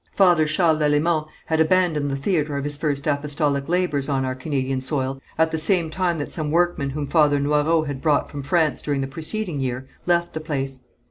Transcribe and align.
Father 0.13 0.47
Charles 0.47 0.79
Lalemant 0.79 1.27
had 1.45 1.59
abandoned 1.59 2.09
the 2.09 2.15
theatre 2.15 2.57
of 2.57 2.63
his 2.63 2.75
first 2.75 3.05
apostolic 3.05 3.69
labours 3.69 4.09
on 4.09 4.25
our 4.25 4.33
Canadian 4.33 4.81
soil, 4.81 5.21
at 5.37 5.51
the 5.51 5.59
same 5.59 5.91
time 5.91 6.17
that 6.17 6.31
some 6.31 6.49
workmen 6.49 6.89
whom 6.89 7.05
Father 7.05 7.37
Noyrot 7.39 7.85
had 7.85 8.01
brought 8.01 8.27
from 8.27 8.41
France 8.41 8.81
during 8.81 9.01
the 9.01 9.05
preceding 9.05 9.59
year, 9.59 9.85
left 10.07 10.33
the 10.33 10.39
place. 10.39 10.79